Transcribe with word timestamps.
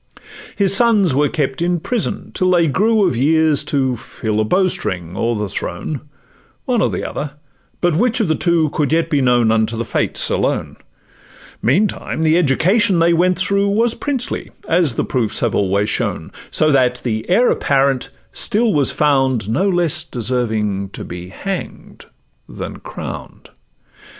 His 0.55 0.75
sons 0.75 1.13
were 1.13 1.29
kept 1.29 1.61
in 1.61 1.79
prison, 1.79 2.31
till 2.33 2.49
they 2.49 2.65
grew 2.67 3.05
Of 3.07 3.15
years 3.15 3.63
to 3.65 3.95
fill 3.95 4.39
a 4.39 4.43
bowstring 4.43 5.15
or 5.15 5.35
the 5.35 5.47
throne, 5.47 6.01
One 6.65 6.81
or 6.81 6.89
the 6.89 7.07
other, 7.07 7.33
but 7.81 7.95
which 7.95 8.19
of 8.19 8.27
the 8.27 8.33
two 8.33 8.71
Could 8.71 8.91
yet 8.91 9.11
be 9.11 9.21
known 9.21 9.51
unto 9.51 9.77
the 9.77 9.85
fates 9.85 10.31
alone; 10.31 10.77
Meantime 11.61 12.23
the 12.23 12.35
education 12.35 12.97
they 12.97 13.13
went 13.13 13.37
through 13.37 13.69
Was 13.69 13.93
princely, 13.93 14.49
as 14.67 14.95
the 14.95 15.05
proofs 15.05 15.41
have 15.41 15.53
always 15.53 15.87
shown: 15.87 16.31
So 16.49 16.71
that 16.71 17.03
the 17.03 17.29
heir 17.29 17.51
apparent 17.51 18.09
still 18.31 18.73
was 18.73 18.89
found 18.89 19.47
No 19.49 19.69
less 19.69 20.03
deserving 20.03 20.89
to 20.93 21.05
be 21.05 21.29
hang'd 21.29 22.05
than 22.49 22.77
crown'd. 22.77 23.51